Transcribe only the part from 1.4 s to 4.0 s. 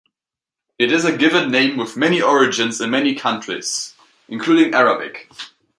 name with many origins in many countries